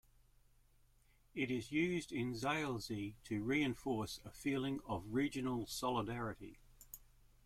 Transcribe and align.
It 1.35 1.51
is 1.51 1.71
used 1.71 2.11
in 2.11 2.33
Zaolzie 2.33 3.13
to 3.25 3.43
reinforce 3.43 4.19
a 4.25 4.31
feeling 4.31 4.79
of 4.87 5.05
regional 5.13 5.67
solidarity. 5.67 6.57